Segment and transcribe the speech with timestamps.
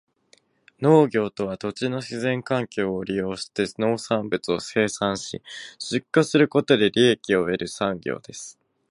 [0.81, 5.43] 農業とは、土地の自然環境を利用して農産物を生産し、
[5.77, 8.57] 出荷することで利益を得る産業です。